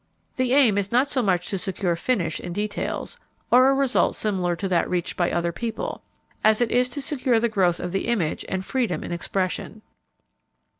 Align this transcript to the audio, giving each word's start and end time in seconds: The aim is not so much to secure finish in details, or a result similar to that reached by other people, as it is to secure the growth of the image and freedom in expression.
The 0.35 0.53
aim 0.55 0.79
is 0.79 0.91
not 0.91 1.05
so 1.11 1.21
much 1.21 1.47
to 1.49 1.59
secure 1.59 1.95
finish 1.95 2.39
in 2.39 2.53
details, 2.53 3.19
or 3.51 3.69
a 3.69 3.75
result 3.75 4.15
similar 4.15 4.55
to 4.55 4.67
that 4.67 4.89
reached 4.89 5.15
by 5.15 5.29
other 5.29 5.51
people, 5.51 6.01
as 6.43 6.59
it 6.59 6.71
is 6.71 6.89
to 6.89 7.01
secure 7.03 7.39
the 7.39 7.47
growth 7.47 7.79
of 7.79 7.91
the 7.91 8.07
image 8.07 8.43
and 8.49 8.65
freedom 8.65 9.03
in 9.03 9.11
expression. 9.11 9.83